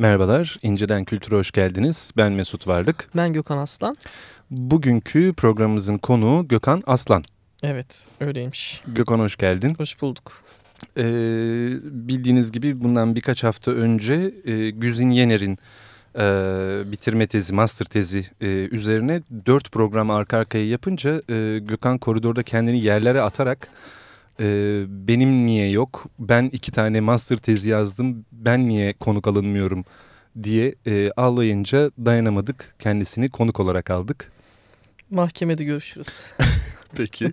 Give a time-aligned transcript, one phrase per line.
[0.00, 2.12] Merhabalar, İnceden Kültür'e hoş geldiniz.
[2.16, 3.08] Ben Mesut Varlık.
[3.16, 3.96] Ben Gökhan Aslan.
[4.50, 7.24] Bugünkü programımızın konuğu Gökhan Aslan.
[7.62, 8.82] Evet, öyleymiş.
[8.86, 9.74] Gökhan hoş geldin.
[9.78, 10.32] Hoş bulduk.
[10.96, 11.02] Ee,
[11.82, 15.58] bildiğiniz gibi bundan birkaç hafta önce e, Güzin Yener'in
[16.18, 16.22] e,
[16.92, 22.80] bitirme tezi, master tezi e, üzerine dört program arka arkaya yapınca e, Gökhan koridorda kendini
[22.80, 23.68] yerlere atarak
[24.40, 29.84] e, benim niye yok, ben iki tane master tezi yazdım, ben niye konuk alınmıyorum
[30.42, 32.74] diye e, ağlayınca dayanamadık.
[32.78, 34.32] Kendisini konuk olarak aldık.
[35.10, 36.22] Mahkemede görüşürüz.
[36.96, 37.28] Peki.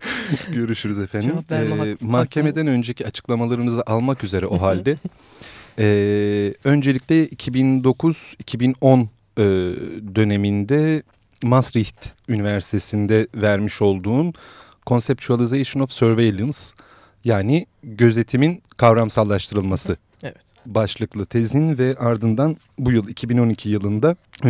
[0.52, 1.34] Görüşürüz efendim.
[1.50, 4.96] Ee, mahkemeden önceki açıklamalarınızı almak üzere o halde.
[5.78, 9.42] Ee, öncelikle 2009-2010 e,
[10.14, 11.02] döneminde
[11.42, 14.34] Maastricht Üniversitesi'nde vermiş olduğun
[14.90, 16.58] Conceptualization of Surveillance
[17.24, 20.36] yani gözetimin kavramsallaştırılması evet.
[20.66, 24.48] başlıklı tezin ve ardından bu yıl 2012 yılında e,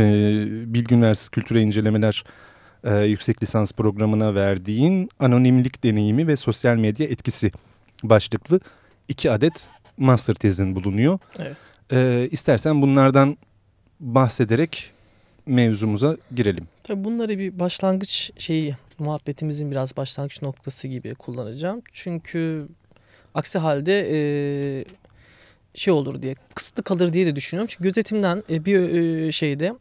[0.74, 2.24] Bilgi Üniversitesi Kültüre İncelemeler
[2.84, 7.52] e, yüksek lisans programına verdiğin anonimlik deneyimi ve sosyal medya etkisi
[8.02, 8.60] başlıklı
[9.08, 11.18] iki adet master tezin bulunuyor.
[11.38, 11.56] Evet.
[11.92, 13.38] E, istersen bunlardan
[14.00, 14.92] bahsederek
[15.46, 16.68] mevzumuza girelim.
[16.82, 21.82] Tabii bunları bir başlangıç şeyi muhabbetimizin biraz başlangıç noktası gibi kullanacağım.
[21.92, 22.66] Çünkü
[23.34, 24.84] aksi halde e,
[25.74, 27.66] şey olur diye kısıtlı kalır diye de düşünüyorum.
[27.70, 29.74] Çünkü gözetimden e, bir e, şeyde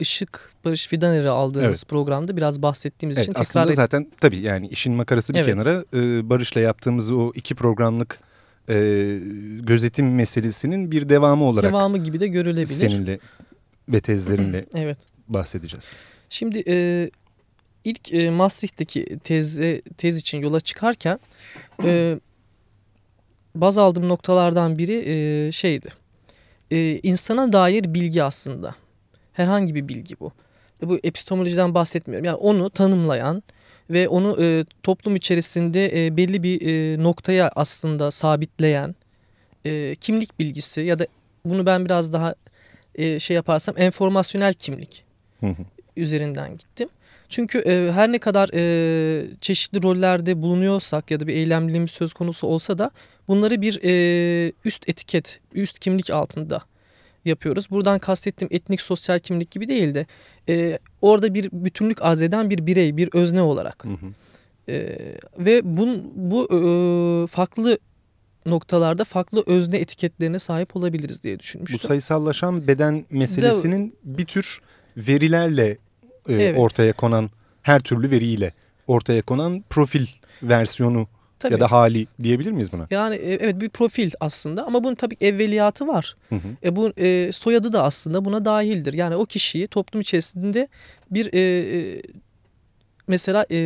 [0.00, 1.88] ışık Barış Fidaner'i aldığımız evet.
[1.88, 5.54] programda biraz bahsettiğimiz evet, için tekrar Aslında zaten tabii yani işin makarası bir evet.
[5.54, 8.20] kenara e, Barış'la yaptığımız o iki programlık
[8.68, 8.74] e,
[9.60, 12.66] gözetim meselesinin bir devamı olarak devamı gibi de görülebilir.
[12.66, 13.18] Seninle
[13.88, 14.98] ve tezlerinle evet.
[15.28, 15.92] bahsedeceğiz.
[16.28, 17.10] Şimdi e,
[17.84, 19.60] ilk e, Maastricht'teki tez,
[19.96, 21.20] tez için yola çıkarken
[21.84, 22.18] e,
[23.54, 25.88] baz aldığım noktalardan biri e, şeydi.
[26.70, 28.74] E, insana dair bilgi aslında.
[29.32, 30.32] Herhangi bir bilgi bu.
[30.82, 32.24] E, bu epistemolojiden bahsetmiyorum.
[32.24, 33.42] Yani onu tanımlayan
[33.90, 38.94] ve onu e, toplum içerisinde e, belli bir e, noktaya aslında sabitleyen
[39.64, 41.06] e, kimlik bilgisi ya da
[41.44, 42.34] bunu ben biraz daha
[42.94, 45.04] e, şey yaparsam enformasyonel kimlik
[45.96, 46.88] üzerinden gittim.
[47.28, 52.46] Çünkü e, her ne kadar e, çeşitli rollerde bulunuyorsak ya da bir eylemliliğimiz söz konusu
[52.46, 52.90] olsa da
[53.28, 56.60] bunları bir e, üst etiket, üst kimlik altında
[57.24, 57.70] yapıyoruz.
[57.70, 60.06] Buradan kastettiğim etnik sosyal kimlik gibi değil de
[60.48, 63.84] e, orada bir bütünlük arz eden bir birey, bir özne olarak.
[63.84, 64.12] Hı hı.
[64.68, 64.98] E,
[65.38, 67.78] ve bun, bu e, farklı
[68.46, 71.80] noktalarda farklı özne etiketlerine sahip olabiliriz diye düşünmüştüm.
[71.82, 74.60] Bu sayısallaşan beden meselesinin de, bir tür
[74.96, 75.78] verilerle
[76.28, 76.58] e, evet.
[76.58, 77.30] ortaya konan
[77.62, 78.52] her türlü veriyle
[78.86, 80.06] ortaya konan profil
[80.42, 81.06] versiyonu
[81.38, 81.52] Tabii.
[81.54, 82.86] ya da hali diyebilir miyiz buna?
[82.90, 86.16] Yani e, evet bir profil aslında ama bunun tabii evveliyatı var.
[86.28, 86.48] Hı hı.
[86.64, 88.92] E, bu e, soyadı da aslında buna dahildir.
[88.92, 90.68] Yani o kişiyi toplum içerisinde
[91.10, 92.02] bir e, e
[93.08, 93.58] mesela e,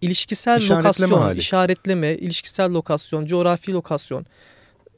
[0.00, 1.38] ilişkisel lokasyon, hali.
[1.38, 4.26] işaretleme, ilişkisel lokasyon, coğrafi lokasyon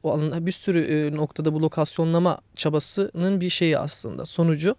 [0.02, 4.76] o alanda bir sürü e, noktada bu lokasyonlama çabasının bir şeyi aslında sonucu.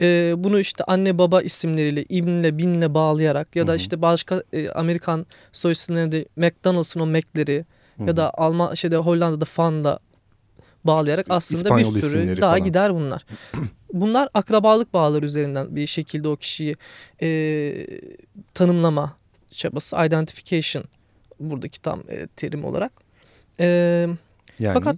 [0.00, 5.26] E, bunu işte anne baba isimleriyle, ibnle, binle bağlayarak ya da işte başka e, Amerikan
[5.52, 7.64] soy isimlerinde McDonald's'ın o Mac'leri
[8.06, 9.98] ya da Alman şeyde Hollanda'da Fan'da
[10.84, 12.64] bağlayarak aslında İspanyol bir sürü daha falan.
[12.64, 13.26] gider bunlar.
[13.92, 16.76] Bunlar akrabalık bağları üzerinden bir şekilde o kişiyi
[17.22, 17.86] e,
[18.54, 19.16] tanımlama
[19.50, 20.84] çabası, identification
[21.40, 22.92] buradaki tam e, terim olarak.
[23.60, 23.66] E,
[24.58, 24.74] yani?
[24.74, 24.96] Fakat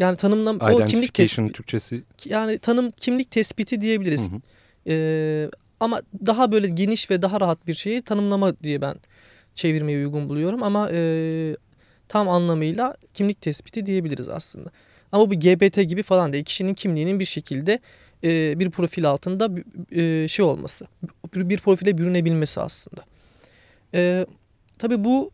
[0.00, 4.30] yani tanımlam o kimlik tespiti Türkçesi yani tanım kimlik tespiti diyebiliriz.
[4.30, 4.40] Hı hı.
[4.86, 5.50] Ee,
[5.80, 8.96] ama daha böyle geniş ve daha rahat bir şeyi tanımlama diye ben
[9.54, 11.56] çevirmeyi uygun buluyorum ama e,
[12.08, 14.70] tam anlamıyla kimlik tespiti diyebiliriz aslında.
[15.12, 16.44] Ama bu GBT gibi falan değil.
[16.44, 17.78] Kişinin kimliğinin bir şekilde
[18.24, 19.48] e, bir profil altında
[19.92, 20.84] e, şey olması.
[21.34, 23.04] Bir, bir profile bürünebilmesi aslında.
[23.94, 24.26] E,
[24.78, 25.30] tabii bu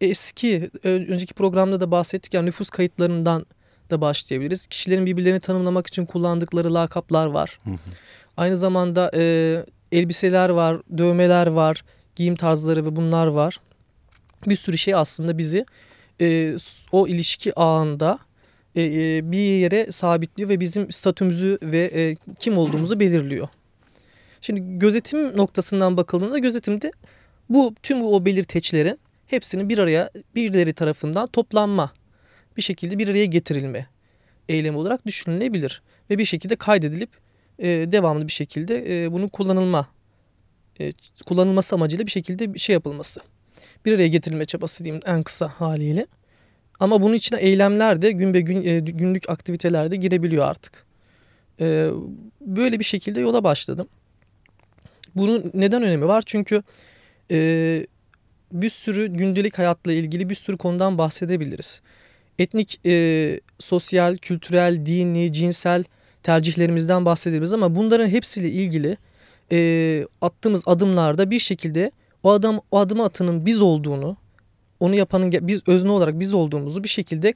[0.00, 3.46] eski önceki programda da bahsettik yani nüfus kayıtlarından
[3.90, 4.66] da başlayabiliriz.
[4.66, 7.60] Kişilerin birbirlerini tanımlamak için kullandıkları lakaplar var.
[7.64, 7.76] Hı hı.
[8.36, 11.84] Aynı zamanda e, elbiseler var, dövmeler var,
[12.16, 13.60] giyim tarzları ve bunlar var.
[14.46, 15.66] Bir sürü şey aslında bizi
[16.20, 16.56] e,
[16.92, 18.18] o ilişki ağında
[18.74, 23.48] e, e, bir yere sabitliyor ve bizim statümüzü ve e, kim olduğumuzu belirliyor.
[24.40, 26.92] Şimdi gözetim noktasından bakıldığında gözetimde
[27.48, 31.92] bu tüm o belirteçlerin hepsinin bir araya birileri tarafından toplanma
[32.58, 33.86] bir şekilde bir araya getirilme
[34.48, 35.82] eylemi olarak düşünülebilir.
[36.10, 37.10] Ve bir şekilde kaydedilip
[37.58, 39.88] e, devamlı bir şekilde e, bunun kullanılma
[40.80, 40.90] e,
[41.26, 43.20] kullanılması amacıyla bir şekilde bir şey yapılması.
[43.84, 46.06] Bir araya getirilme çabası diyeyim en kısa haliyle.
[46.80, 50.84] Ama bunun içine eylemler de gün be gün e, günlük aktivitelerde girebiliyor artık.
[51.60, 51.90] E,
[52.40, 53.88] böyle bir şekilde yola başladım.
[55.16, 56.22] Bunun neden önemi var?
[56.26, 56.62] Çünkü
[57.30, 57.86] e,
[58.52, 61.82] bir sürü gündelik hayatla ilgili bir sürü konudan bahsedebiliriz.
[62.38, 65.84] Etnik, e, sosyal, kültürel, dini, cinsel
[66.22, 68.96] tercihlerimizden bahsedebiliriz ama bunların hepsiyle ilgili
[69.52, 71.92] e, attığımız adımlarda bir şekilde
[72.22, 74.16] o adam o adımı atanın biz olduğunu,
[74.80, 77.34] onu yapanın biz özne olarak biz olduğumuzu bir şekilde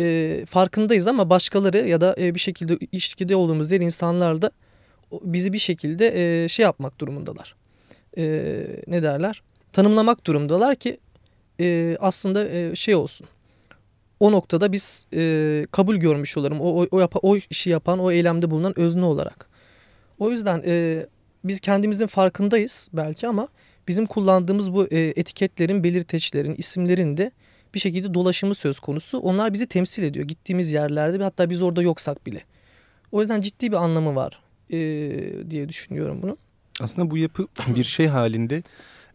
[0.00, 4.50] e, farkındayız ama başkaları ya da e, bir şekilde ilişkide olduğumuz diğer insanlar da
[5.22, 6.12] bizi bir şekilde
[6.44, 7.54] e, şey yapmak durumundalar.
[8.18, 8.24] E,
[8.86, 9.42] ne derler?
[9.72, 10.98] Tanımlamak durumundalar ki
[11.60, 13.26] e, aslında e, şey olsun.
[14.20, 16.60] O noktada biz e, kabul görmüş olalım.
[16.60, 19.48] O, o, o, yap o işi yapan, o eylemde bulunan özne olarak.
[20.18, 21.06] O yüzden e,
[21.44, 23.48] biz kendimizin farkındayız belki ama
[23.88, 27.30] bizim kullandığımız bu e, etiketlerin, belirteçlerin, isimlerin de
[27.74, 29.18] bir şekilde dolaşımı söz konusu.
[29.18, 32.42] Onlar bizi temsil ediyor gittiğimiz yerlerde hatta biz orada yoksak bile.
[33.12, 34.40] O yüzden ciddi bir anlamı var
[34.70, 34.78] e,
[35.50, 36.36] diye düşünüyorum bunu.
[36.80, 38.62] Aslında bu yapı bir şey halinde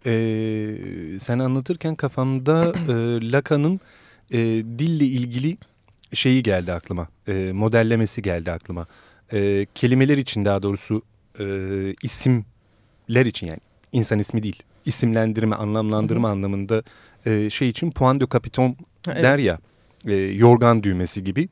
[0.05, 2.93] e, sen anlatırken kafamda e,
[3.31, 3.79] Lacan'ın
[4.31, 4.37] e,
[4.79, 5.57] dille ilgili
[6.13, 7.07] şeyi geldi aklıma.
[7.27, 8.85] E, modellemesi geldi aklıma.
[9.33, 11.01] E, kelimeler için daha doğrusu
[11.39, 11.45] e,
[12.03, 13.59] isimler için yani
[13.91, 16.35] insan ismi değil isimlendirme, anlamlandırma hı hı.
[16.35, 16.83] anlamında
[17.25, 18.75] e, şey için puan de capiton
[19.07, 19.23] evet.
[19.23, 19.59] der ya
[20.07, 21.49] e, yorgan düğmesi gibi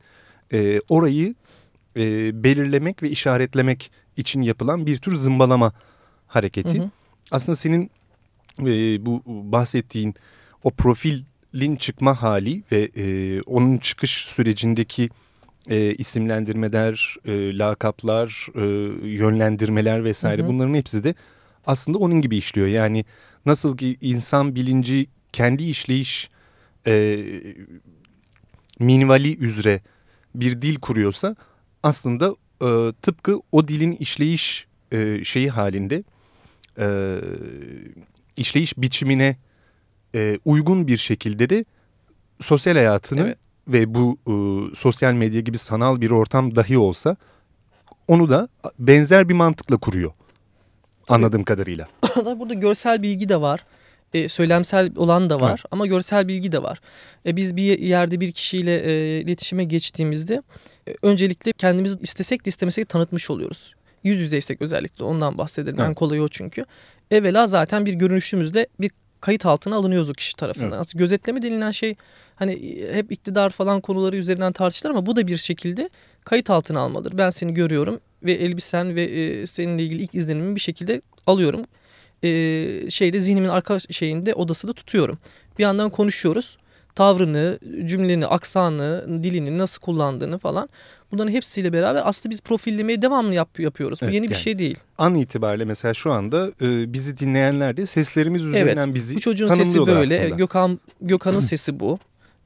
[0.52, 1.34] e, orayı
[1.96, 2.04] e,
[2.44, 5.72] belirlemek ve işaretlemek için yapılan bir tür zımbalama
[6.26, 6.78] hareketi.
[6.78, 6.90] Hı hı.
[7.30, 7.90] Aslında senin
[8.60, 10.14] e, bu bahsettiğin
[10.62, 10.70] o
[11.50, 15.10] profilin çıkma hali ve e, onun çıkış sürecindeki
[15.68, 18.60] e, isimlendirmeler, e, lakaplar, e,
[19.08, 20.48] yönlendirmeler vesaire hı hı.
[20.48, 21.14] bunların hepsi de
[21.66, 22.66] aslında onun gibi işliyor.
[22.66, 23.04] Yani
[23.46, 26.30] nasıl ki insan bilinci kendi işleyiş
[26.86, 27.18] e,
[28.78, 29.80] minvali üzere
[30.34, 31.36] bir dil kuruyorsa
[31.82, 36.04] aslında e, tıpkı o dilin işleyiş e, şeyi halinde
[36.78, 37.16] e,
[38.36, 39.36] işleyiş biçimine
[40.14, 41.64] e, uygun bir şekilde de
[42.40, 43.38] sosyal hayatını evet.
[43.68, 44.32] ve bu e,
[44.76, 47.16] sosyal medya gibi sanal bir ortam dahi olsa
[48.08, 48.48] onu da
[48.78, 50.12] benzer bir mantıkla kuruyor.
[51.06, 51.16] Tabii.
[51.16, 51.88] Anladığım kadarıyla.
[52.38, 53.64] Burada görsel bilgi de var.
[54.14, 55.64] E, söylemsel olan da var evet.
[55.70, 56.80] ama görsel bilgi de var.
[57.26, 60.42] E, biz bir yerde bir kişiyle e, iletişime geçtiğimizde
[60.88, 63.74] e, öncelikle kendimizi istesek de istemesek de tanıtmış oluyoruz.
[64.04, 65.76] Yüz yüzeysek özellikle ondan bahsedelim.
[65.78, 65.88] Evet.
[65.88, 66.64] En kolay o çünkü.
[67.10, 70.78] Evvela zaten bir görünüşümüzde bir kayıt altına alınıyoruz o kişi tarafından.
[70.78, 70.92] Evet.
[70.94, 71.94] Gözetleme denilen şey
[72.36, 75.90] hani e, hep iktidar falan konuları üzerinden tartışılır ama bu da bir şekilde
[76.24, 77.18] kayıt altına almalıdır.
[77.18, 81.64] Ben seni görüyorum ve elbisen ve e, seninle ilgili ilk izlenimimi bir şekilde alıyorum.
[82.22, 85.18] E, şeyde zihnimin arka şeyinde odasında tutuyorum.
[85.58, 86.58] Bir yandan konuşuyoruz.
[86.94, 90.68] Tavrını, cümleni, aksanı, dilini nasıl kullandığını falan.
[91.12, 94.00] Bunların hepsiyle beraber aslında biz profillemeyi devamlı yap, yapıyoruz.
[94.02, 94.78] Bu evet, yeni yani, bir şey değil.
[94.98, 99.48] An itibariyle mesela şu anda e, bizi dinleyenler de seslerimiz üzerinden evet, bizi bu çocuğun
[99.48, 100.20] sesi böyle.
[100.20, 100.36] Aslında.
[100.36, 101.98] Gökhan Gökhan'ın sesi bu.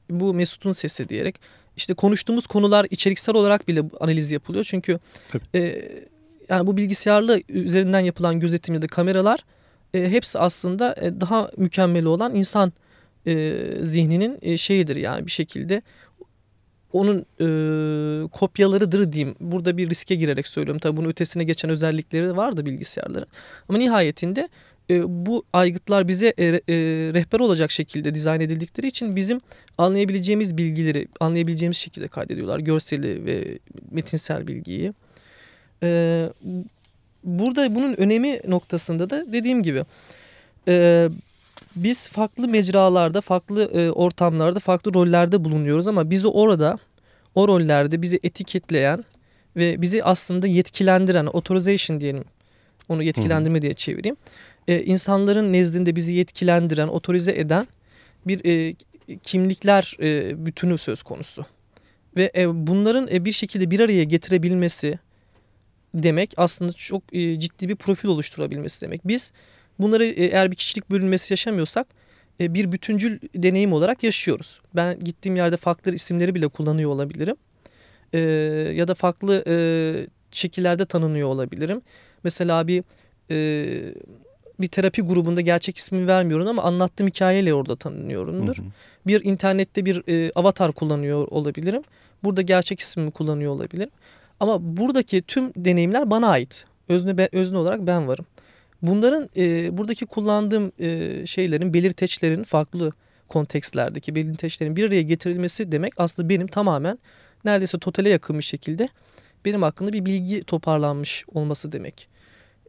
[0.09, 1.39] Bu Mesut'un sesi diyerek
[1.77, 4.63] işte konuştuğumuz konular içeriksel olarak bile analiz yapılıyor.
[4.63, 4.99] Çünkü
[5.55, 5.89] e,
[6.49, 9.39] yani bu bilgisayarlı üzerinden yapılan gözetim ya da kameralar
[9.93, 12.73] e, hepsi aslında e, daha mükemmeli olan insan
[13.27, 15.81] e, zihninin e, şeyidir yani bir şekilde
[16.93, 17.47] onun e,
[18.27, 19.35] kopyalarıdır diyeyim.
[19.39, 20.79] Burada bir riske girerek söylüyorum.
[20.79, 23.27] Tabii bunun ötesine geçen özellikleri var da bilgisayarların.
[23.69, 24.49] Ama nihayetinde
[24.89, 26.53] e, bu aygıtlar bize e, e,
[27.13, 29.41] rehber olacak şekilde dizayn edildikleri için bizim
[29.77, 32.59] anlayabileceğimiz bilgileri anlayabileceğimiz şekilde kaydediyorlar.
[32.59, 33.59] Görseli ve
[33.91, 34.93] metinsel bilgiyi.
[35.83, 36.21] E,
[37.23, 39.83] burada bunun önemi noktasında da dediğim gibi
[40.67, 41.09] e,
[41.75, 46.79] biz farklı mecralarda, farklı e, ortamlarda, farklı rollerde bulunuyoruz ama bizi orada,
[47.35, 49.03] o rollerde bizi etiketleyen
[49.55, 52.25] ve bizi aslında yetkilendiren, authorization diyelim,
[52.89, 54.17] onu yetkilendirme diye çevireyim
[54.67, 57.67] e, insanların nezdinde bizi yetkilendiren, otorize eden
[58.27, 58.75] bir e,
[59.23, 61.45] kimlikler e, bütünü söz konusu.
[62.15, 64.99] Ve e, bunların e, bir şekilde bir araya getirebilmesi
[65.93, 69.07] demek aslında çok e, ciddi bir profil oluşturabilmesi demek.
[69.07, 69.31] Biz
[69.79, 71.87] bunları e, eğer bir kişilik bölünmesi yaşamıyorsak
[72.39, 74.61] e, bir bütüncül deneyim olarak yaşıyoruz.
[74.75, 77.35] Ben gittiğim yerde farklı isimleri bile kullanıyor olabilirim.
[78.13, 78.19] E,
[78.75, 79.55] ya da farklı e,
[80.31, 81.81] şekillerde tanınıyor olabilirim.
[82.23, 82.83] Mesela bir
[83.31, 83.95] e,
[84.59, 88.57] bir terapi grubunda gerçek ismi vermiyorum ama anlattığım hikayeyle orada tanınıyorumdur.
[88.57, 88.65] Hı hı.
[89.07, 91.81] Bir internette bir e, avatar kullanıyor olabilirim.
[92.23, 93.89] Burada gerçek ismimi kullanıyor olabilirim.
[94.39, 96.65] Ama buradaki tüm deneyimler bana ait.
[96.89, 98.25] Özne, özne olarak ben varım.
[98.87, 102.91] Bunların e, buradaki kullandığım e, şeylerin, belirteçlerin, farklı
[103.27, 106.99] kontekstlerdeki bilinteçlerin bir araya getirilmesi demek aslında benim tamamen
[107.45, 108.89] neredeyse totale yakın bir şekilde
[109.45, 112.07] benim hakkında bir bilgi toparlanmış olması demek.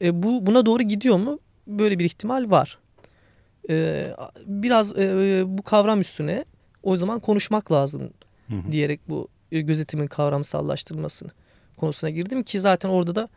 [0.03, 1.39] E, bu buna doğru gidiyor mu?
[1.67, 2.79] Böyle bir ihtimal var.
[3.71, 4.07] E,
[4.47, 6.45] biraz e, bu kavram üstüne
[6.83, 8.11] o zaman konuşmak lazım
[8.49, 8.73] hı hı.
[8.73, 11.31] diyerek bu gözetimin kavramsallaştırılmasını
[11.77, 13.29] konusuna girdim ki zaten orada da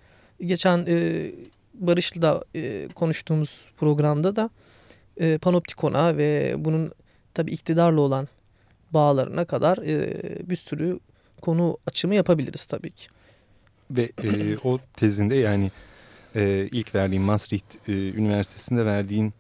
[0.41, 1.31] geçen e,
[1.79, 4.50] Barış'la da e, konuştuğumuz programda da
[5.17, 6.91] e, panoptikona ve bunun
[7.33, 8.27] tabi iktidarla olan
[8.91, 11.00] bağlarına kadar e, bir sürü
[11.41, 13.07] konu açımı yapabiliriz tabii ki.
[13.91, 15.71] Ve e, o tezinde yani
[16.36, 19.33] e, ilk verdiğin Maastricht e, Üniversitesi'nde verdiğin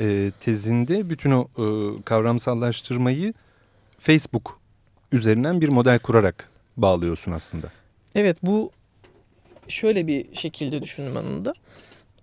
[0.00, 1.64] e, tezinde bütün o e,
[2.02, 3.34] kavramsallaştırmayı
[3.98, 4.60] Facebook
[5.12, 7.66] üzerinden bir model kurarak bağlıyorsun aslında.
[8.14, 8.70] Evet bu
[9.68, 11.52] şöyle bir şekilde düşündüm ben onu da.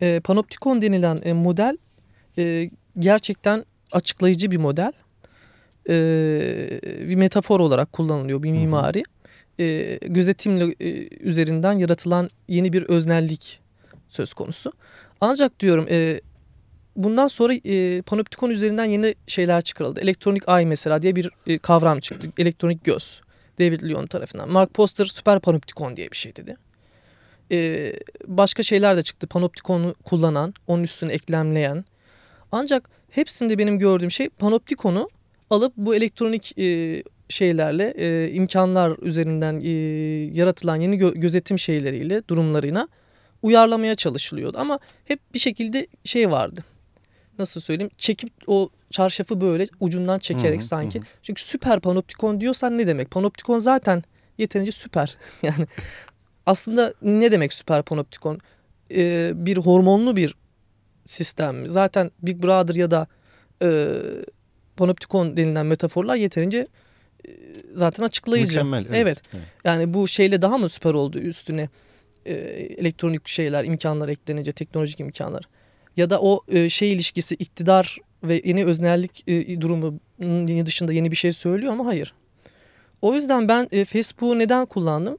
[0.02, 1.78] E, panoptikon denilen e, model
[2.38, 4.92] e, gerçekten açıklayıcı bir model.
[5.90, 5.94] E,
[7.10, 9.04] bir metafor olarak kullanılıyor bir mimari.
[9.60, 13.60] E, gözetimle e, üzerinden yaratılan yeni bir öznellik
[14.08, 14.74] söz konusu.
[15.22, 16.22] Ancak diyorum e,
[16.96, 20.00] bundan sonra e, panoptikon üzerinden yeni şeyler çıkarıldı.
[20.00, 22.28] Elektronik ay mesela diye bir e, kavram çıktı.
[22.38, 23.22] Elektronik göz.
[23.60, 24.50] David Lyon tarafından.
[24.52, 26.58] Mark Poster süper panoptikon diye bir şey dedi.
[27.52, 27.94] E,
[28.28, 29.28] başka şeyler de çıktı.
[29.28, 31.86] Panoptikonu kullanan, onun üstüne eklemleyen.
[32.52, 35.10] Ancak hepsinde benim gördüğüm şey panoptikonu
[35.50, 39.70] alıp bu elektronik e, şeylerle e, imkanlar üzerinden e,
[40.34, 42.88] yaratılan yeni gö gözetim şeyleriyle durumlarına
[43.42, 44.58] uyarlamaya çalışılıyordu.
[44.58, 46.64] Ama hep bir şekilde şey vardı.
[47.40, 47.92] Nasıl söyleyeyim?
[47.98, 51.00] Çekip o çarşafı böyle ucundan çekerek hı hı, sanki.
[51.00, 51.04] Hı.
[51.24, 53.12] Çünkü süper panoptikon diyorsan ne demek?
[53.12, 54.04] Panoptikon zaten
[54.38, 55.18] yeterince süper.
[55.44, 55.68] yani
[56.46, 58.40] aslında ne demek süper panoptikon?
[58.92, 60.36] Ee, bir hormonlu bir
[61.06, 61.70] sistem mi?
[61.70, 63.08] Zaten Big Brother ya da
[63.62, 63.98] e,
[64.78, 66.68] panoptikon denilen metaforlar yeterince
[67.28, 67.30] e,
[67.74, 68.52] zaten açıklayıcı.
[68.52, 68.86] Mükemmel.
[68.86, 68.96] Evet.
[68.96, 69.22] evet.
[69.34, 69.46] evet.
[69.64, 71.70] Yani bu şeyle daha mı süper oldu üstüne
[72.26, 75.44] e, elektronik şeyler, imkanlar eklenince teknolojik imkanlar.
[75.98, 80.00] Ya da o e, şey ilişkisi iktidar ve yeni öznellik e, durumu
[80.66, 82.14] dışında yeni bir şey söylüyor ama hayır.
[83.02, 85.18] O yüzden ben e, Facebook'u neden kullandım?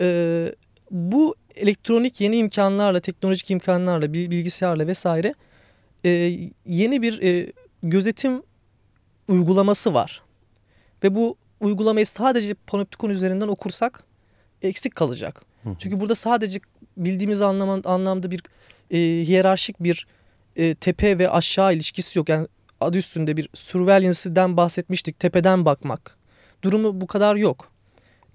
[0.00, 0.54] E,
[0.90, 5.34] bu elektronik yeni imkanlarla, teknolojik imkanlarla, bilgisayarla vesaire
[6.04, 6.10] e,
[6.66, 8.42] yeni bir e, gözetim
[9.28, 10.22] uygulaması var.
[11.02, 14.04] Ve bu uygulamayı sadece panoptikon üzerinden okursak
[14.62, 15.42] eksik kalacak.
[15.62, 15.68] Hı.
[15.78, 16.60] Çünkü burada sadece
[16.96, 18.42] bildiğimiz anlam anlamda bir
[18.90, 20.06] e, hiyerarşik bir
[20.56, 22.28] e, tepe ve aşağı ilişkisi yok.
[22.28, 22.46] Yani
[22.80, 25.18] adı üstünde bir surveillance'den bahsetmiştik.
[25.18, 26.16] Tepeden bakmak.
[26.62, 27.73] Durumu bu kadar yok.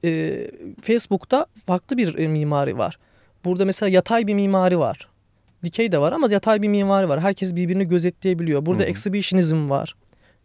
[0.04, 0.52] E,
[0.82, 3.00] Facebook'ta farklı bir e, mimari var.
[3.46, 5.08] Burada mesela yatay bir mimari var.
[5.64, 7.20] Dikey de var ama yatay bir mimari var.
[7.20, 8.66] Herkes birbirini gözetleyebiliyor.
[8.66, 8.90] Burada Hı-hı.
[8.90, 9.96] exhibitionizm var.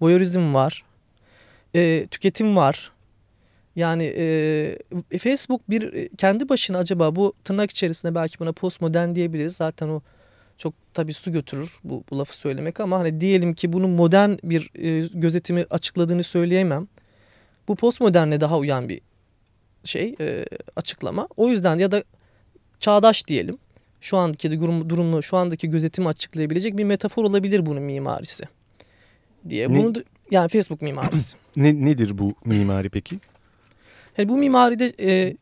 [0.00, 0.84] Voyeurizm var.
[1.74, 2.92] E, tüketim var.
[3.76, 9.56] Yani e, Facebook bir e, kendi başına acaba bu tırnak içerisinde belki buna postmodern diyebiliriz.
[9.56, 10.00] Zaten o
[10.58, 14.70] çok tabii su götürür bu, bu lafı söylemek ama hani diyelim ki bunun modern bir
[14.74, 16.88] e, gözetimi açıkladığını söyleyemem.
[17.68, 19.00] Bu postmoderne daha uyan bir
[19.84, 20.44] şey e,
[20.76, 21.28] açıklama.
[21.36, 22.04] O yüzden ya da
[22.80, 23.58] çağdaş diyelim.
[24.00, 28.44] Şu andaki durum, durumu, şu andaki gözetimi açıklayabilecek bir metafor olabilir bunun mimarisi
[29.48, 29.68] diye.
[29.68, 29.76] Ne?
[29.76, 29.94] Bunu
[30.30, 31.36] yani Facebook mimarisi.
[31.56, 33.18] ne, nedir bu mimari peki?
[34.18, 35.36] Yani bu mimaride e,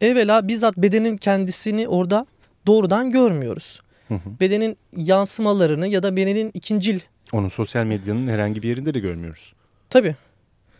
[0.00, 2.26] evvela bizzat bedenin kendisini orada
[2.66, 3.80] doğrudan görmüyoruz.
[4.08, 4.40] Hı hı.
[4.40, 7.00] Bedenin yansımalarını ya da bedenin ikincil...
[7.32, 9.52] Onu sosyal medyanın herhangi bir yerinde de görmüyoruz.
[9.90, 10.16] Tabii.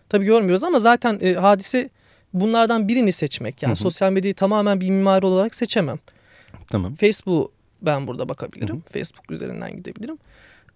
[0.08, 1.90] Tabii görmüyoruz ama zaten e, hadise
[2.34, 3.62] bunlardan birini seçmek.
[3.62, 3.82] Yani hı hı.
[3.82, 5.98] sosyal medyayı tamamen bir mimari olarak seçemem.
[6.70, 6.94] Tamam.
[6.94, 7.52] Facebook
[7.82, 8.76] ben burada bakabilirim.
[8.76, 8.92] Hı hı.
[8.92, 10.18] Facebook üzerinden gidebilirim.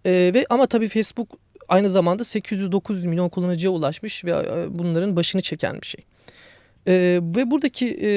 [0.05, 1.29] E, ve ama tabii Facebook
[1.69, 6.05] aynı zamanda 800-900 milyon kullanıcıya ulaşmış ve e, bunların başını çeken bir şey.
[6.87, 8.11] E, ve buradaki e,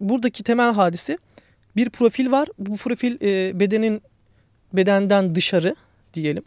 [0.00, 1.18] buradaki temel hadisi
[1.76, 2.48] bir profil var.
[2.58, 4.02] Bu profil e, bedenin
[4.72, 5.76] bedenden dışarı
[6.14, 6.42] diyelim.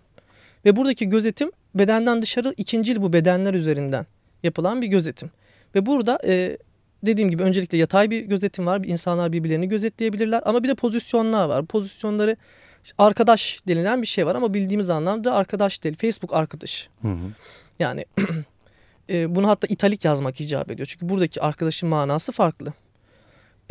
[0.66, 4.06] Ve buradaki gözetim bedenden dışarı ikincil bu bedenler üzerinden
[4.44, 5.32] yapılan bir gözetim.
[5.76, 6.58] Ve burada e,
[7.04, 8.82] dediğim gibi öncelikle yatay bir gözetim var.
[8.86, 10.42] İnsanlar birbirlerini gözetleyebilirler.
[10.46, 11.66] Ama bir de pozisyonlar var.
[11.66, 12.38] Pozisyonları
[12.98, 15.96] arkadaş denilen bir şey var ama bildiğimiz anlamda arkadaş değil.
[16.02, 16.90] Facebook arkadaş.
[17.02, 17.32] Hı hı.
[17.80, 18.06] Yani
[19.10, 20.88] e, bunu hatta italik yazmak icap ediyor.
[20.92, 22.74] Çünkü buradaki arkadaşın manası farklı.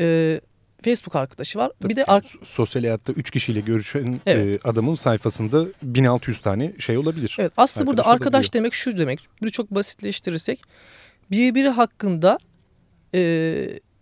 [0.01, 0.41] E,
[0.85, 1.73] Facebook arkadaşı var.
[1.81, 2.05] Tabii bir de
[2.45, 4.65] sosyal hayatta 3 kişiyle görüşen evet.
[4.65, 7.37] e, adamın sayfasında 1600 tane şey olabilir.
[7.39, 8.53] Evet aslında arkadaş burada arkadaş olabiliyor.
[8.53, 9.21] demek şu demek.
[9.41, 10.63] Bunu çok basitleştirirsek
[11.31, 12.39] birbiri hakkında
[13.15, 13.21] e,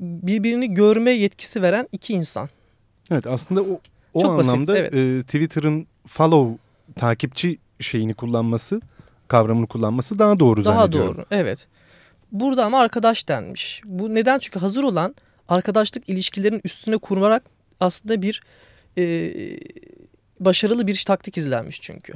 [0.01, 2.49] birbirini görme yetkisi veren iki insan.
[3.11, 3.81] Evet aslında o
[4.15, 4.95] o Çok anlamda basit, evet.
[4.95, 6.59] e, Twitter'ın follow
[6.97, 8.81] takipçi şeyini kullanması,
[9.29, 11.09] kavramını kullanması daha doğru daha zannediyorum.
[11.09, 11.67] Daha doğru, evet.
[12.33, 13.83] Burada ama arkadaş denmiş.
[13.85, 14.39] Bu neden?
[14.39, 15.15] Çünkü hazır olan
[15.49, 17.43] arkadaşlık ilişkilerin üstüne kurularak
[17.81, 18.43] aslında bir
[18.99, 19.05] e,
[20.41, 22.13] başarılı bir taktik izlenmiş çünkü.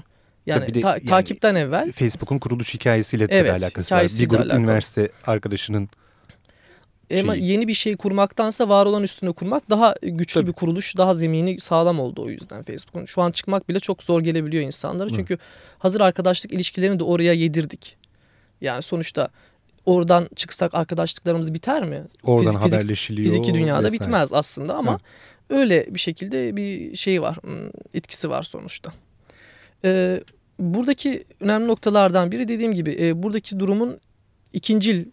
[0.48, 1.92] Yani, de, ta, yani takipten evvel.
[1.92, 4.04] Facebook'un kuruluş hikayesiyle evet, tabii alakası var.
[4.20, 4.60] Bir grup alakalı.
[4.60, 5.88] üniversite arkadaşının
[7.20, 7.50] ama şeyi.
[7.50, 10.46] yeni bir şey kurmaktansa var olan üstüne kurmak daha güçlü Tabii.
[10.46, 13.04] bir kuruluş, daha zemini sağlam oldu o yüzden Facebook'un.
[13.04, 15.08] Şu an çıkmak bile çok zor gelebiliyor insanlara.
[15.08, 15.38] Çünkü Hı.
[15.78, 17.96] hazır arkadaşlık ilişkilerini de oraya yedirdik.
[18.60, 19.28] Yani sonuçta
[19.86, 22.02] oradan çıksak arkadaşlıklarımız biter mi?
[22.22, 23.26] Oradan Fizik, haberleşiliyor.
[23.28, 24.02] Fiziki dünyada vesaire.
[24.02, 24.98] bitmez aslında ama Hı.
[25.48, 27.38] öyle bir şekilde bir şey var,
[27.94, 28.92] etkisi var sonuçta.
[29.84, 30.20] Ee,
[30.58, 33.98] buradaki önemli noktalardan biri dediğim gibi e, buradaki durumun
[34.52, 35.06] ikincil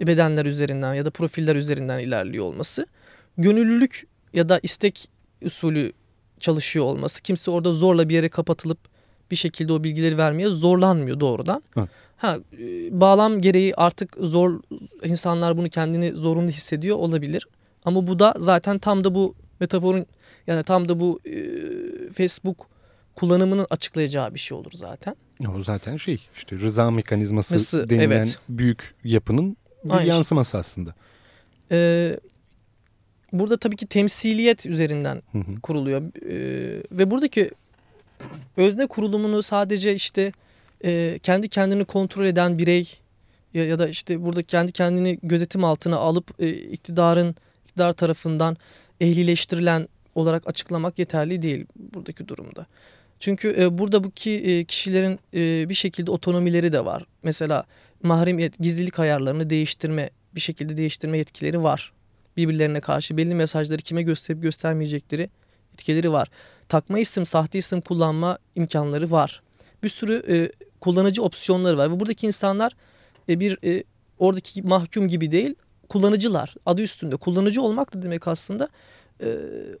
[0.00, 2.86] bedenler üzerinden ya da profiller üzerinden ilerliyor olması.
[3.38, 5.10] Gönüllülük ya da istek
[5.42, 5.92] usulü
[6.40, 7.22] çalışıyor olması.
[7.22, 8.78] Kimse orada zorla bir yere kapatılıp
[9.30, 11.62] bir şekilde o bilgileri vermeye zorlanmıyor doğrudan.
[11.74, 11.88] Hı.
[12.16, 14.60] Ha, e, bağlam gereği artık zor
[15.04, 17.48] insanlar bunu kendini zorunlu hissediyor olabilir.
[17.84, 20.06] Ama bu da zaten tam da bu metaforun
[20.46, 21.32] yani tam da bu e,
[22.12, 22.66] Facebook
[23.16, 25.16] kullanımının açıklayacağı bir şey olur zaten.
[25.48, 28.38] O zaten şey işte rıza mekanizması Nasıl, denilen evet.
[28.48, 30.08] büyük yapının bir Aynı şey.
[30.10, 30.60] yansıması şey.
[30.60, 30.94] aslında.
[31.70, 32.20] Ee,
[33.32, 35.60] burada tabii ki temsiliyet üzerinden hı hı.
[35.62, 36.02] kuruluyor.
[36.02, 37.50] Ee, ve buradaki
[38.56, 40.32] özne kurulumunu sadece işte
[40.84, 42.98] e, kendi kendini kontrol eden birey
[43.54, 48.56] ya, ya da işte burada kendi kendini gözetim altına alıp e, iktidarın iktidar tarafından
[49.00, 52.66] ehlileştirilen olarak açıklamak yeterli değil buradaki durumda.
[53.20, 57.06] Çünkü e, burada bu ki e, kişilerin e, bir şekilde otonomileri de var.
[57.22, 57.64] Mesela
[58.02, 61.92] mahremiyet, gizlilik ayarlarını değiştirme, bir şekilde değiştirme yetkileri var.
[62.36, 65.30] Birbirlerine karşı belli mesajları kime gösterip göstermeyecekleri
[65.74, 66.30] etkileri var.
[66.68, 69.42] Takma isim, sahte isim kullanma imkanları var.
[69.82, 72.76] Bir sürü e, kullanıcı opsiyonları var ve buradaki insanlar
[73.28, 73.84] e, bir e,
[74.18, 75.54] oradaki mahkum gibi değil,
[75.88, 76.54] kullanıcılar.
[76.66, 78.68] Adı üstünde kullanıcı olmak da demek aslında
[79.20, 79.36] e,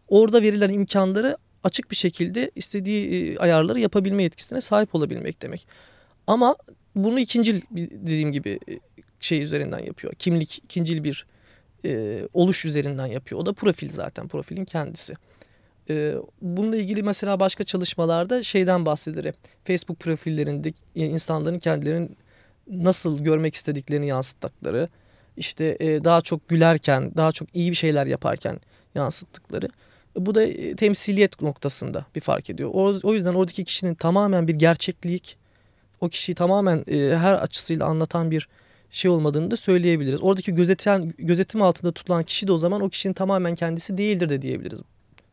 [0.08, 5.66] orada verilen imkanları açık bir şekilde istediği e, ayarları yapabilme yetkisine sahip olabilmek demek.
[6.26, 6.56] Ama
[6.94, 8.72] bunu ikincil dediğim gibi e,
[9.20, 10.14] şey üzerinden yapıyor.
[10.14, 11.26] Kimlik ikincil bir
[11.84, 13.40] e, oluş üzerinden yapıyor.
[13.40, 15.14] O da profil zaten profilin kendisi.
[15.90, 19.34] E, bununla ilgili mesela başka çalışmalarda şeyden bahsedilir.
[19.64, 22.08] Facebook profillerinde insanların kendilerini
[22.70, 24.88] nasıl görmek istediklerini yansıttıkları,
[25.36, 28.60] işte e, daha çok gülerken, daha çok iyi bir şeyler yaparken
[28.94, 29.68] yansıttıkları.
[30.16, 32.70] Bu da e, temsiliyet noktasında bir fark ediyor.
[32.72, 35.36] O, o yüzden oradaki kişinin tamamen bir gerçeklik,
[36.00, 38.48] o kişiyi tamamen e, her açısıyla anlatan bir
[38.90, 40.22] şey olmadığını da söyleyebiliriz.
[40.22, 44.42] Oradaki gözeten, gözetim altında tutulan kişi de o zaman o kişinin tamamen kendisi değildir de
[44.42, 44.78] diyebiliriz.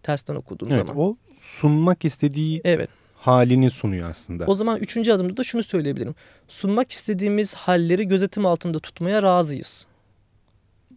[0.03, 1.03] Tersten okuduğum evet, zaman.
[1.03, 2.89] O sunmak istediği evet.
[3.15, 4.45] halini sunuyor aslında.
[4.45, 6.15] O zaman üçüncü adımda da şunu söyleyebilirim.
[6.47, 9.87] Sunmak istediğimiz halleri gözetim altında tutmaya razıyız.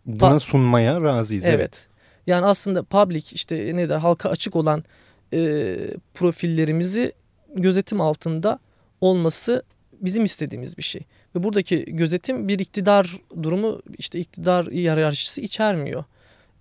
[0.06, 1.44] Buna sunmaya razıyız.
[1.44, 1.56] Evet.
[1.56, 1.88] evet.
[2.26, 4.84] Yani aslında public işte ne der halka açık olan
[5.32, 5.76] e,
[6.14, 7.12] profillerimizi
[7.54, 8.58] gözetim altında
[9.00, 9.62] olması
[9.92, 11.02] bizim istediğimiz bir şey.
[11.34, 16.04] Ve buradaki gözetim bir iktidar durumu işte iktidar hiyerarşisi içermiyor.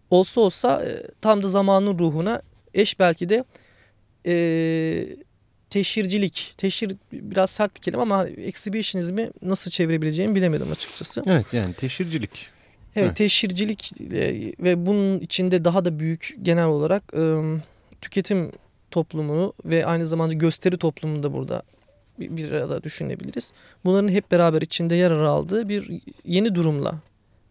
[0.09, 2.41] Olsa olsa e, tam da zamanın ruhuna
[2.73, 3.43] eş belki de
[4.25, 4.35] e,
[5.69, 6.53] teşhircilik.
[6.57, 11.23] Teşhir biraz sert bir kelime ama exhibitionizmi nasıl çevirebileceğimi bilemedim açıkçası.
[11.27, 12.54] Evet yani teşhircilik.
[12.95, 17.35] Evet, teşhircilik e, ve bunun içinde daha da büyük genel olarak e,
[18.01, 18.51] tüketim
[18.91, 21.63] toplumunu ve aynı zamanda gösteri toplumunu da burada
[22.19, 23.53] bir, arada düşünebiliriz.
[23.85, 25.91] Bunların hep beraber içinde yer aldığı bir
[26.25, 26.99] yeni durumla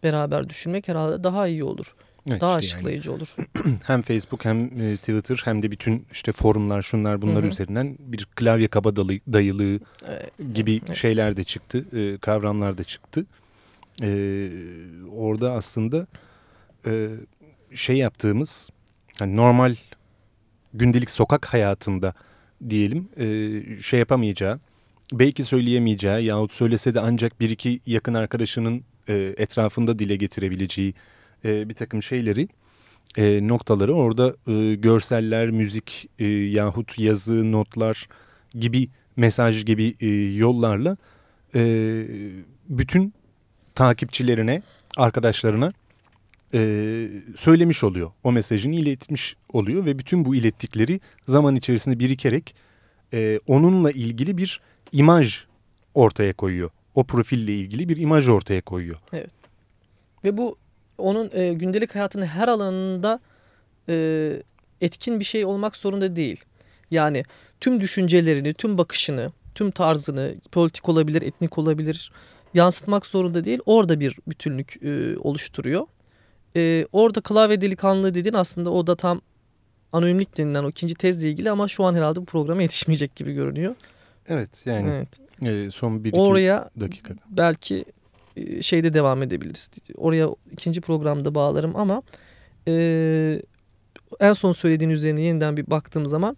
[0.03, 1.95] beraber düşünmek herhalde daha iyi olur.
[2.29, 3.17] Evet, daha işte açıklayıcı yani.
[3.17, 3.35] olur.
[3.83, 7.51] hem Facebook hem e, Twitter hem de bütün işte forumlar şunlar bunlar Hı -hı.
[7.51, 10.97] üzerinden bir klavye kabadayılığı evet, gibi evet.
[10.97, 11.85] şeyler de çıktı.
[11.93, 13.25] E, kavramlar da çıktı.
[14.01, 14.49] E,
[15.11, 16.07] orada aslında
[17.75, 18.69] şey yaptığımız
[19.19, 19.75] hani normal
[20.73, 22.13] gündelik sokak hayatında
[22.69, 24.59] diyelim e, şey yapamayacağı,
[25.13, 30.93] belki söyleyemeyeceği yahut söylese de ancak bir iki yakın arkadaşının e, etrafında dile getirebileceği
[31.45, 32.47] e, bir takım şeyleri,
[33.17, 38.07] e, noktaları orada e, görseller, müzik e, yahut yazı, notlar
[38.53, 40.97] gibi mesaj gibi e, yollarla
[41.55, 41.61] e,
[42.69, 43.13] bütün
[43.75, 44.61] takipçilerine,
[44.97, 45.71] arkadaşlarına
[46.53, 48.11] e, söylemiş oluyor.
[48.23, 52.55] O mesajını iletmiş oluyor ve bütün bu ilettikleri zaman içerisinde birikerek
[53.13, 54.61] e, onunla ilgili bir
[54.91, 55.43] imaj
[55.93, 56.69] ortaya koyuyor.
[56.95, 58.97] O profille ilgili bir imaj ortaya koyuyor.
[59.13, 59.31] Evet.
[60.25, 60.57] Ve bu
[60.97, 63.19] onun e, gündelik hayatının her alanında
[63.89, 64.43] e,
[64.81, 66.45] etkin bir şey olmak zorunda değil.
[66.91, 67.23] Yani
[67.59, 72.11] tüm düşüncelerini, tüm bakışını tüm tarzını politik olabilir, etnik olabilir
[72.55, 73.59] yansıtmak zorunda değil.
[73.65, 75.87] Orada bir bütünlük e, oluşturuyor.
[76.55, 79.21] E, orada klavye delikanlı dediğin aslında o da tam
[79.93, 83.75] anonimlik denilen o ikinci tezle ilgili ama şu an herhalde bu programa yetişmeyecek gibi görünüyor.
[84.27, 85.09] Evet yani evet.
[85.41, 87.13] E, son bir iki Oraya dakika.
[87.29, 87.85] belki
[88.35, 89.69] e, şeyde devam edebiliriz.
[89.95, 92.01] Oraya ikinci programda bağlarım ama
[92.67, 93.41] e,
[94.19, 96.37] en son söylediğin üzerine yeniden bir baktığım zaman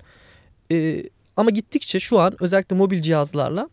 [0.71, 1.03] e,
[1.35, 3.69] ama gittikçe şu an özellikle mobil cihazlarla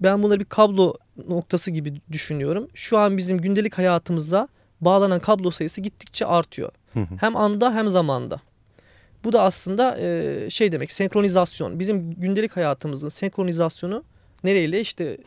[0.00, 0.94] ben bunları bir kablo
[1.28, 2.68] noktası gibi düşünüyorum.
[2.74, 4.48] Şu an bizim gündelik hayatımıza
[4.80, 6.72] bağlanan kablo sayısı gittikçe artıyor.
[7.20, 8.40] Hem anda hem zamanda.
[9.24, 11.78] Bu da aslında e, şey demek senkronizasyon.
[11.78, 14.04] Bizim gündelik hayatımızın senkronizasyonu
[14.44, 15.18] nereyle işte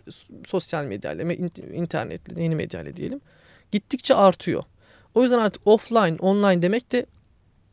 [0.48, 1.34] sosyal medyayla,
[1.74, 3.22] internetle, yeni medyayla diyelim
[3.72, 4.64] gittikçe artıyor.
[5.16, 7.06] O yüzden artık offline, online demek de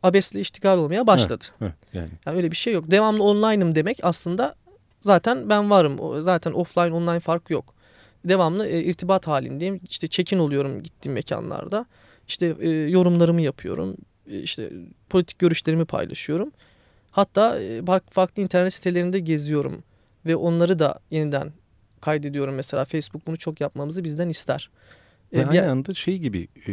[0.03, 1.45] abesle iştigal olmaya başladı.
[1.61, 2.09] Evet, evet, yani.
[2.25, 2.91] yani öyle bir şey yok.
[2.91, 4.55] Devamlı online'ım demek aslında
[5.01, 6.21] zaten ben varım.
[6.21, 7.73] Zaten offline online fark yok.
[8.29, 9.79] Devamlı e, irtibat halindeyim.
[9.89, 11.85] İşte check-in oluyorum gittiğim mekanlarda.
[12.27, 13.97] İşte e, yorumlarımı yapıyorum.
[14.31, 14.71] E, işte
[15.09, 16.51] politik görüşlerimi paylaşıyorum.
[17.11, 19.83] Hatta e, farklı internet sitelerinde geziyorum
[20.25, 21.51] ve onları da yeniden
[22.01, 22.55] kaydediyorum.
[22.55, 24.69] Mesela Facebook bunu çok yapmamızı bizden ister.
[25.33, 26.71] E, aynı anda şey gibi e,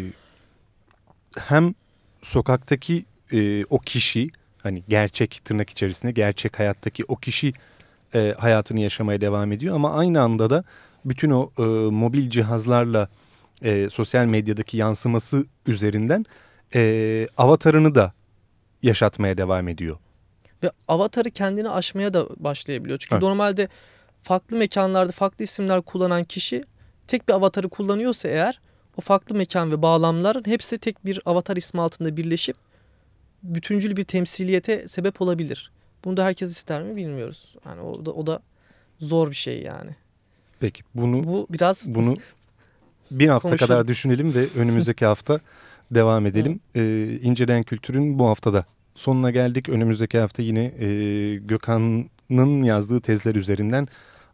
[1.39, 1.75] hem
[2.23, 7.53] sokaktaki e, o kişi hani gerçek tırnak içerisinde gerçek hayattaki o kişi
[8.15, 10.65] e, hayatını yaşamaya devam ediyor ama aynı anda da
[11.05, 13.09] bütün o e, mobil cihazlarla
[13.63, 16.25] e, sosyal medyadaki yansıması üzerinden
[16.75, 18.13] e, avatarını da
[18.83, 19.97] yaşatmaya devam ediyor.
[20.63, 22.99] Ve avatarı kendini aşmaya da başlayabiliyor.
[22.99, 23.23] Çünkü evet.
[23.23, 23.69] normalde
[24.23, 26.65] farklı mekanlarda farklı isimler kullanan kişi
[27.07, 28.61] tek bir avatarı kullanıyorsa eğer
[28.97, 32.57] o farklı mekan ve bağlamların hepsi tek bir avatar ismi altında birleşip
[33.43, 35.71] bütüncül bir temsiliyete sebep olabilir.
[36.05, 37.55] Bunu da herkes ister mi bilmiyoruz.
[37.67, 38.41] Yani o da, o da
[39.01, 39.97] zor bir şey yani.
[40.65, 42.17] Peki bunu bu biraz bunu
[43.11, 43.69] bir hafta konuşalım.
[43.69, 45.41] kadar düşünelim ve önümüzdeki hafta
[45.91, 46.61] devam edelim.
[46.77, 49.69] Ee, İnceleyen Kültür'ün bu haftada sonuna geldik.
[49.69, 50.89] Önümüzdeki hafta yine e,
[51.37, 53.89] Gökhan'ın yazdığı tezler üzerinden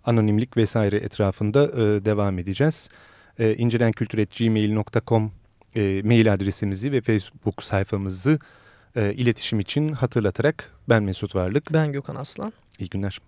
[0.05, 2.89] anonimlik vesaire etrafında e, devam edeceğiz.
[3.39, 5.33] E, inceleyenkültür.gmail.com
[5.77, 8.39] e, mail adresimizi ve Facebook sayfamızı
[8.97, 11.73] e, iletişim için hatırlatarak ben Mesut Varlık.
[11.73, 12.53] Ben Gökhan Aslan.
[12.79, 13.21] İyi günler.